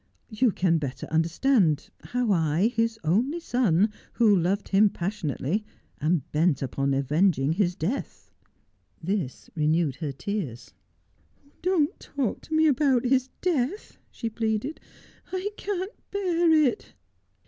[0.31, 5.63] You can the better understand how I, his only son, who loved him passionately,
[5.99, 8.31] am bent up^u avenging his death.'
[8.99, 10.73] This renewed her tears.
[11.61, 14.79] 'Don't talk to me about his death,' she pleaded.
[15.31, 16.95] 'I can't bear it.'